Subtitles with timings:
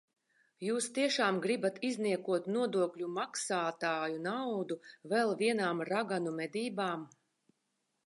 [0.67, 4.81] Jūs tiešām gribat izniekot nodokļu maksātāju naudu
[5.15, 7.11] vēl vienām raganu medībām?